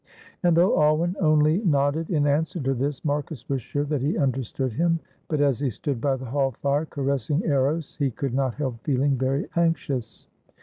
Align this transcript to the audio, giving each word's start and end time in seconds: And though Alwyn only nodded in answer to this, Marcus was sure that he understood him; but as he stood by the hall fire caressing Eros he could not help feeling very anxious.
And 0.41 0.57
though 0.57 0.81
Alwyn 0.81 1.15
only 1.19 1.59
nodded 1.59 2.09
in 2.09 2.25
answer 2.25 2.59
to 2.61 2.73
this, 2.73 3.05
Marcus 3.05 3.47
was 3.47 3.61
sure 3.61 3.83
that 3.83 4.01
he 4.01 4.17
understood 4.17 4.71
him; 4.73 4.99
but 5.27 5.39
as 5.41 5.59
he 5.59 5.69
stood 5.69 6.01
by 6.01 6.15
the 6.15 6.25
hall 6.25 6.53
fire 6.59 6.87
caressing 6.87 7.43
Eros 7.43 7.97
he 7.97 8.09
could 8.09 8.33
not 8.33 8.55
help 8.55 8.81
feeling 8.83 9.15
very 9.15 9.45
anxious. 9.55 10.25